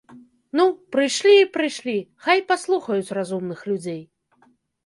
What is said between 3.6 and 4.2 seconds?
людзей.